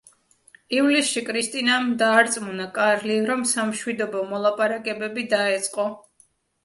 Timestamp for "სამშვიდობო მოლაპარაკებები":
3.53-5.27